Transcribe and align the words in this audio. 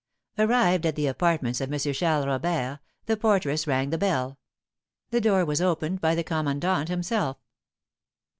Arrived 0.39 0.87
at 0.87 0.95
the 0.95 1.05
apartments 1.05 1.61
of 1.61 1.71
M. 1.71 1.77
Charles 1.93 2.25
Robert, 2.25 2.79
the 3.05 3.15
porteress 3.15 3.67
rang 3.67 3.91
the 3.91 3.99
bell; 3.99 4.39
the 5.11 5.21
door 5.21 5.45
was 5.45 5.61
opened 5.61 6.01
by 6.01 6.15
the 6.15 6.23
commandant 6.23 6.89
himself. 6.89 7.37